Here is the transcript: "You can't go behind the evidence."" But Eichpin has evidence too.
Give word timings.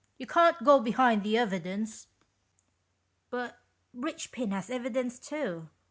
"You 0.17 0.25
can't 0.25 0.63
go 0.63 0.79
behind 0.79 1.21
the 1.21 1.37
evidence."" 1.37 2.07
But 3.29 3.59
Eichpin 3.95 4.51
has 4.51 4.71
evidence 4.71 5.19
too. 5.19 5.69